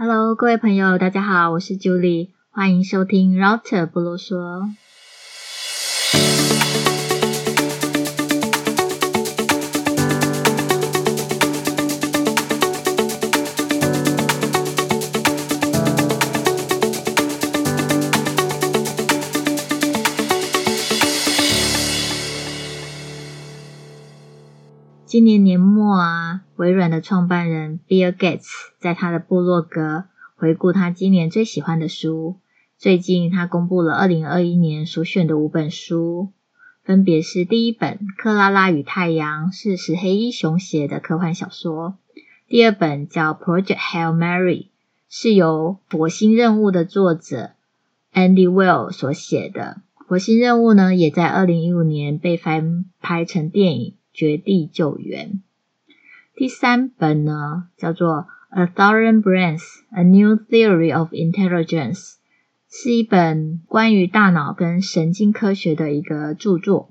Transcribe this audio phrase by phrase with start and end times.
[0.00, 4.36] Hello，各位朋友，大家好，我是 Julie，欢迎收听 Router 不啰嗦。
[25.08, 28.44] 今年年末啊，微软的创办人 Bill Gates
[28.78, 30.04] 在他的部落格
[30.36, 32.36] 回顾他今年最喜欢的书。
[32.76, 36.28] 最近他公布了二零二一年所选的五本书，
[36.84, 41.94] 分别是第一本《克拉拉与太阳》，是石黑一雄写的科幻小说；
[42.46, 44.64] 第二本叫《Project Hail Mary》，
[45.08, 47.52] 是由《火星任务》的作者
[48.12, 49.80] Andy Weil 所写的。
[50.06, 53.94] 《火星任务》呢，也在二零一五年被翻拍成电影。
[54.18, 55.40] 绝地救援。
[56.34, 58.26] 第三本呢，叫做
[58.60, 62.00] 《A Thousand Brains: A New Theory of Intelligence》，
[62.68, 66.90] 是一本关于大脑跟神经科学的一个著作。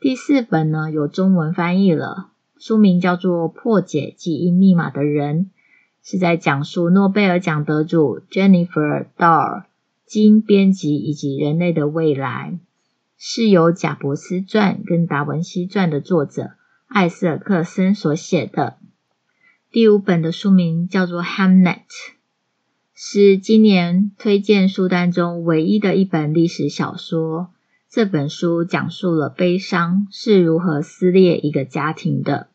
[0.00, 5.44] 第四本呢，有中文翻译了，书名叫做《破解基因密码的人》，
[6.02, 9.64] 是在讲述诺贝尔奖得主 Jennifer Doudna
[10.06, 12.58] 基因编辑以及人类的未来。
[13.24, 16.54] 是由贾伯斯传跟达文西传的作者
[16.88, 18.78] 艾斯尔克森所写的。
[19.70, 21.76] 第五本的书名叫做《Hamnet》，
[22.96, 27.52] 是今年推荐书单中唯一的一本历史小说。
[27.88, 32.48] 这本书讲述了悲伤是如何撕裂一个家庭的。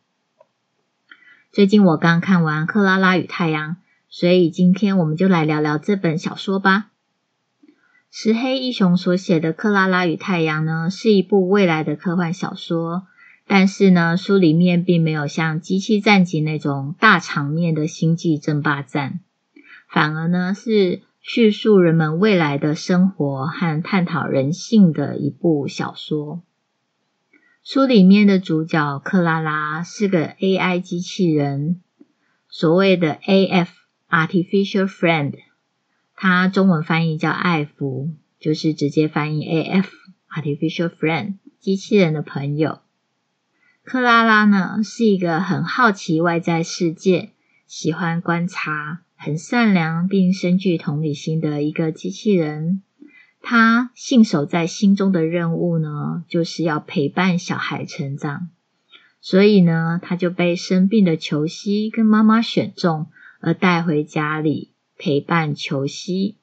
[1.50, 3.72] 最近我刚看完《克拉拉与太阳》，
[4.10, 6.90] 所以今天我们就来聊聊这本小说吧。
[8.10, 13.04] 石黑一雄所写的《克拉拉与太阳》呢，是一部未来的科幻小说，
[13.46, 19.20] 但是呢，书里面并没有像《机器战警》那种大场面的星际争霸战，
[19.90, 26.42] 反而呢是叙述人们未来的生活和探讨人性的一部小说。
[27.64, 31.82] 书里面的主角克拉拉是个 AI 机器人，
[32.48, 35.34] 所谓的 AF（Artificial Friend）。
[36.20, 42.80] 它中文翻译叫艾福，就是直接翻译 AF（Artificial Friend），机器人的朋友。
[43.84, 47.30] 克拉拉呢，是一个很好奇外在世界、
[47.68, 52.82] 喜欢观察、很善良并深具同理心的一个机器人。
[53.40, 58.50] 他信守在心中的任务呢，就是要陪伴小孩成长。
[59.22, 64.72] 所以呢，他就被生病的裘西跟妈妈选中，而带回家里。
[64.98, 66.38] 陪伴裘西。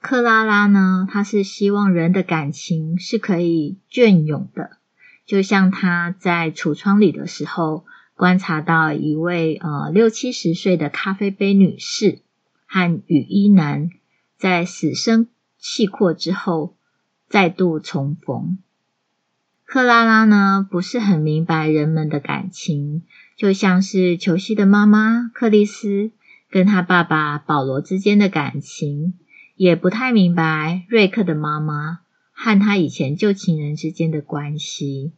[0.00, 4.76] 克拉拉呢，她是希望人的感情是可以隽永的，
[5.24, 7.84] 就像她在橱窗里的时候，
[8.14, 12.20] 观察到一位呃六七十岁的咖啡杯女士
[12.66, 13.90] 和雨衣男
[14.38, 15.26] 在死生
[15.58, 16.76] 契阔之后
[17.28, 18.58] 再度重逢。
[19.64, 23.02] 克拉拉呢，不是很明白人们的感情，
[23.36, 26.12] 就像是裘西的妈妈克里斯。
[26.56, 29.12] 跟他爸爸保罗之间的感情，
[29.56, 31.98] 也不太明白瑞克的妈妈
[32.32, 35.12] 和他以前旧情人之间的关系。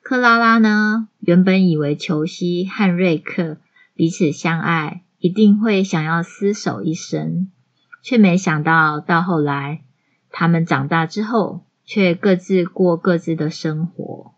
[0.00, 3.56] 克拉拉呢，原本以为裘西和瑞克
[3.96, 7.50] 彼此相爱，一定会想要厮守一生，
[8.00, 9.82] 却没想到到后来，
[10.30, 14.36] 他们长大之后，却各自过各自的生活。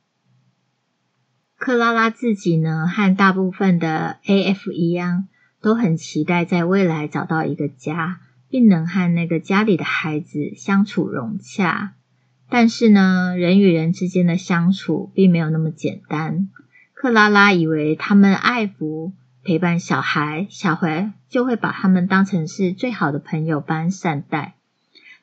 [1.59, 5.29] 克拉拉自己呢，和大部分的 AF 一样。
[5.67, 11.95] 都很期待在未来找到一个家，并能和那个家里的孩子相处融洽。
[12.49, 16.51] 但是呢，人与人之间的相处并没有那么简单。
[16.95, 19.11] 克拉拉以为他们爱抚、
[19.43, 24.55] 陪伴小孩，小孩就会把他们当成是最好的朋友般善待。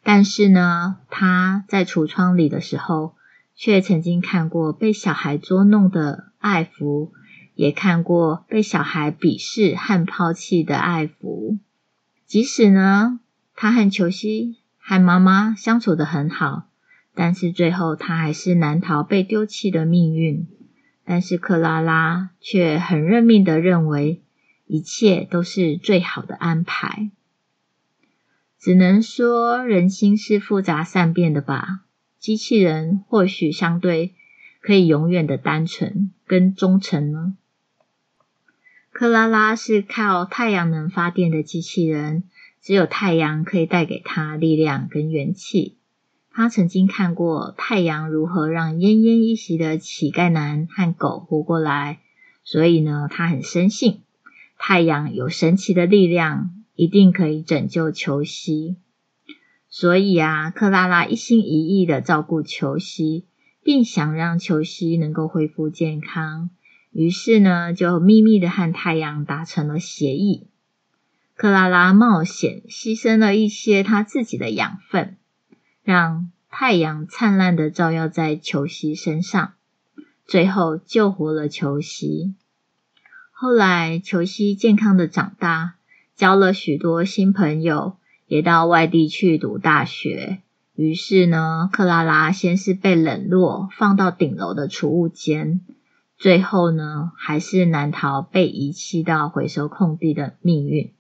[0.04, 3.16] 但是呢，他在橱窗里的时候，
[3.56, 7.12] 却曾经看过被小孩捉弄的爱抚。
[7.56, 11.60] 也看过被小孩鄙视和抛弃的艾芙，
[12.26, 13.20] 即使呢，
[13.56, 16.70] 他和裘西和妈妈相处得很好，
[17.14, 20.48] 但是最后他还是难逃被丢弃的命运。
[21.06, 24.22] 但是克拉拉却很认命地认为，
[24.66, 27.12] 一切都是最好的安排。
[28.58, 31.82] 只能说人心是复杂善变的吧。
[32.18, 34.16] 机器人或许相对
[34.62, 37.36] 可以永远的单纯跟忠诚呢。
[39.04, 42.24] 克拉拉是靠太阳能发电的机器人，
[42.62, 45.76] 只有太阳可以带给他力量跟元气。
[46.32, 52.00] 他曾经看过太阳如何让奄奄一息的乞丐男和狗活过来，
[52.46, 54.04] 所以呢，他很深信
[54.58, 58.78] 太阳有神奇的力量，一定可以拯救裘西。
[59.68, 63.26] 所以啊，克拉拉一心一意的照顾裘西，
[63.62, 66.52] 并想让裘西能够恢复健康。
[66.94, 70.48] 于是呢，就秘密的和太阳达成了协议。
[71.36, 75.18] 克拉拉冒险牺牲了一些她自己的养分，
[75.84, 79.54] 让太阳灿烂的照耀在球西身上，
[80.26, 82.36] 最后救活了球西。
[83.32, 85.74] 后来，球西健康的长大，
[86.16, 87.98] 交了许多新朋友。
[88.26, 90.40] 也到外地去读大学，
[90.76, 95.62] 于是呢，克拉拉先是被冷落，放到顶楼的储物间，
[96.24, 100.94] 最后呢，还是难逃被遗弃到回收空地的命运。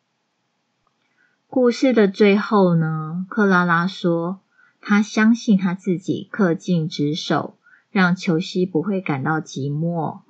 [1.47, 4.41] 故事的最后呢，克拉拉说，
[4.81, 7.55] 她相信她自己恪尽职守，
[7.89, 10.23] 让裘西不会感到寂寞。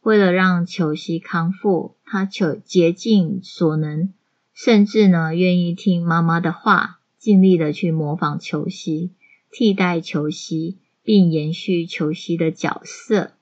[0.00, 4.14] 为了让裘西康复，她求竭尽所能。
[4.54, 9.12] 甚至呢，愿意听妈妈的话，尽力的去模仿裘西，
[9.50, 13.32] 替代裘西，并延续裘西的角色。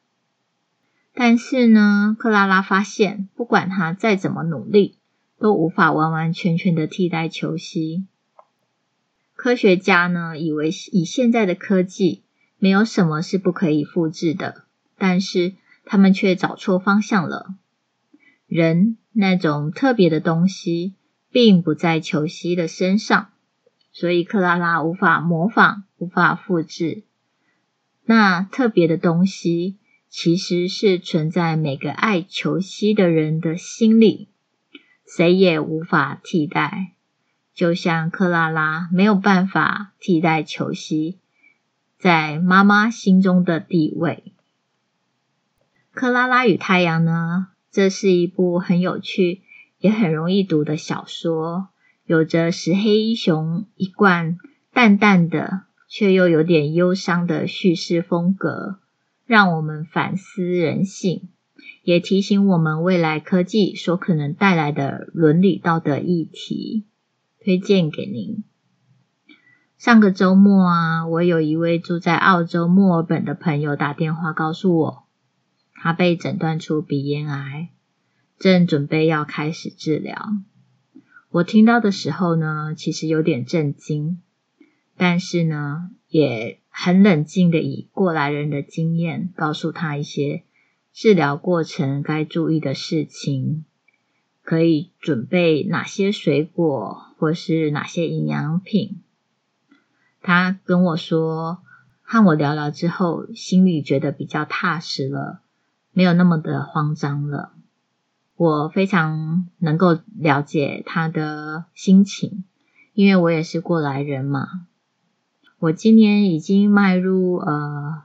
[1.16, 4.98] 但是呢，克拉拉发现，不管她再怎么努力，
[5.40, 8.04] 都无法完完全全的替代裘西。
[9.34, 12.22] 科学家呢，以为以现在的科技，
[12.58, 14.64] 没有什么是不可以复制的，
[14.98, 15.54] 但是
[15.86, 17.54] 他们却找错方向了。
[18.46, 20.94] 人那种特别的东西。
[21.28, 23.28] 并不在裘西的身上，
[23.92, 27.02] 所以克拉拉无法模仿，无法复制。
[28.06, 29.76] 那特别的东西，
[30.08, 34.28] 其实是存在每个爱球西的人的心里，
[35.06, 36.92] 谁也无法替代。
[37.54, 41.18] 就像克拉拉没有办法替代球西
[41.98, 44.32] 在妈妈心中的地位。
[45.92, 47.48] 克拉拉与太阳呢？
[47.70, 49.42] 这是一部很有趣。
[49.78, 51.68] 也很容易读的小说，
[52.06, 54.38] 有着石黑一雄一贯
[54.72, 58.78] 淡淡的却又有点忧伤的叙事风格，
[59.26, 61.28] 让我们反思人性，
[61.82, 66.86] 也提醒我们未来科技所可能带来的伦理道德议题。
[67.38, 68.42] 推荐给您。
[69.78, 75.04] 上个周末啊，我有一位住在澳洲墨尔本的朋友打电话告诉我，
[75.74, 77.68] 他被诊断出鼻咽癌。
[78.38, 80.28] 正准备要开始治疗，
[81.30, 84.20] 我听到的时候呢，其实有点震惊，
[84.96, 90.42] 但是呢，也很冷静的以过来人的经验，告诉他一些
[90.92, 93.64] 治疗过程该注意的事情，
[94.44, 99.00] 可以准备哪些水果或是哪些营养品。
[100.20, 101.62] 他跟我说，
[102.02, 105.40] 和我聊聊之后，心里觉得比较踏实了，
[105.92, 107.54] 没有那么的慌张了。
[108.36, 112.44] 我非常能够了解他的心情，
[112.92, 114.66] 因为我也是过来人嘛。
[115.58, 118.02] 我今年已经迈入呃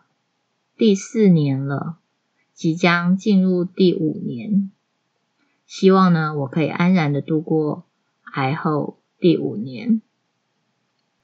[0.78, 1.98] 第四年了，
[2.54, 4.72] 即将进入第五年。
[5.66, 7.86] 希望呢，我可以安然的度过
[8.34, 10.02] 癌后第五年。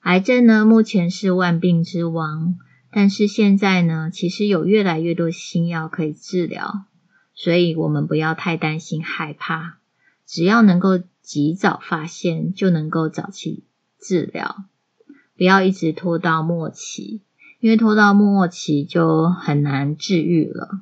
[0.01, 2.55] 癌症呢，目前是万病之王，
[2.91, 6.85] 但是现在呢，其实有越来越多新药可以治疗。
[7.33, 9.77] 所以我们不要太担心害怕，
[10.25, 13.63] 只要能够及早发现，就能够早期
[13.99, 14.65] 治疗，
[15.37, 17.21] 不要一直拖到末期，
[17.59, 20.81] 因为拖到末期就很难治愈了。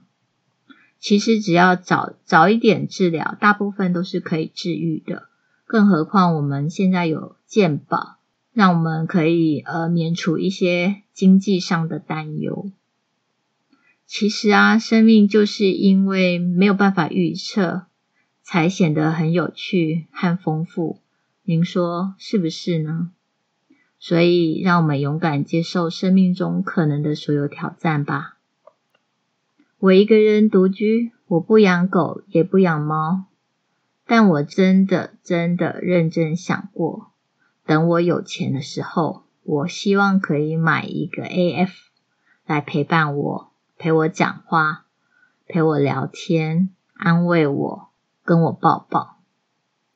[1.00, 5.28] 其实只要早早一点治疗，大部分都是可以治愈的。
[5.68, 8.18] 更何况我们现在有健保，
[8.54, 12.72] 让我们可以呃免除一些经济上的担忧。
[14.08, 17.88] 其实啊，生命就是因为没有办法预测，
[18.42, 21.02] 才显得很有趣和丰富。
[21.44, 23.12] 您说是不是呢？
[24.08, 28.38] 所以，让我们勇敢接受生命中可能的所有挑战吧。
[29.80, 33.24] 我一个人独居，我不养狗，也不养猫，
[34.06, 37.08] 但我真的真的认真想过，
[37.66, 41.72] 等我有钱的时候，我希望可以买一个 AF
[42.46, 43.52] 来陪伴我。
[43.80, 44.86] 陪我讲话，
[45.48, 47.90] 陪我聊天，安慰我，
[48.24, 49.15] 跟我抱抱。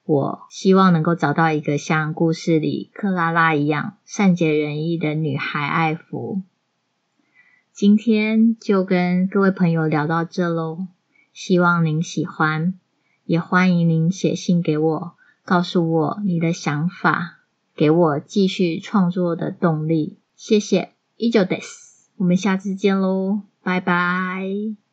[0.09, 6.41] 我希望能够找到一个像故事里克拉拉一样善解人意的女孩艾芙。
[7.71, 10.87] 今天就跟各位朋友聊到这喽，
[11.31, 12.73] 希望您喜欢，
[13.25, 15.13] 也欢迎您写信给我，
[15.45, 17.41] 告诉我你的想法，
[17.75, 20.17] 给我继续创作的动力。
[20.35, 22.07] 谢谢，以上です。
[22.17, 23.43] 我们下次见喽。
[23.61, 24.88] 拜拜。